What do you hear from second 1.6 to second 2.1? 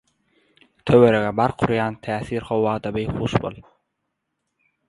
urýan